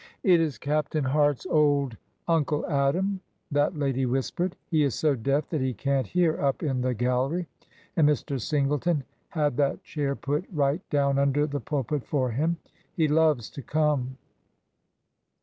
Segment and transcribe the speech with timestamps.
[0.23, 1.95] It is Captain Hart's old
[2.27, 4.53] Uncle Adam," that lady whis« pered.
[4.65, 7.45] He is so deaf that he can't hear up in the gal lery,
[7.95, 8.41] and Mr.
[8.41, 12.57] Singleton had that chair put right down under the pulpit for him.
[12.95, 14.17] He loves to come."